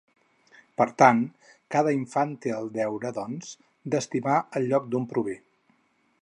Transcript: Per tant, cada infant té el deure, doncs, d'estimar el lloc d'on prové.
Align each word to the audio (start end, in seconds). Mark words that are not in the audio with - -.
Per 0.81 0.85
tant, 1.01 1.19
cada 1.75 1.93
infant 1.97 2.31
té 2.47 2.55
el 2.61 2.71
deure, 2.79 3.11
doncs, 3.19 3.53
d'estimar 3.95 4.39
el 4.61 4.67
lloc 4.73 4.89
d'on 4.95 5.07
prové. 5.13 5.39